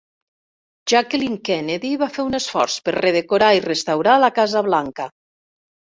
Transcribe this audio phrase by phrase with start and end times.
[0.93, 5.11] Jacqueline Kennedy va fer un esforç per redecorar i restaurar la Casa Blanca.